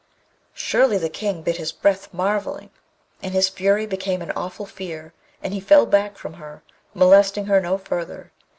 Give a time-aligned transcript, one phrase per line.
[0.55, 2.71] Surely the King bit his breath, marvelling,
[3.21, 6.63] and his fury became an awful fear, and he fell back from her,
[6.95, 8.31] molesting her no further.